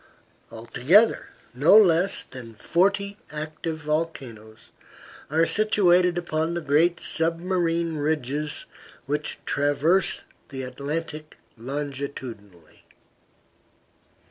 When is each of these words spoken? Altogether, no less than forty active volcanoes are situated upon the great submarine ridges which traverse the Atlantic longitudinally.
Altogether, 0.49 1.27
no 1.53 1.77
less 1.77 2.23
than 2.23 2.55
forty 2.55 3.17
active 3.31 3.77
volcanoes 3.81 4.71
are 5.29 5.45
situated 5.45 6.17
upon 6.17 6.55
the 6.55 6.61
great 6.61 6.99
submarine 6.99 7.97
ridges 7.97 8.65
which 9.05 9.37
traverse 9.45 10.23
the 10.49 10.63
Atlantic 10.63 11.37
longitudinally. 11.55 12.83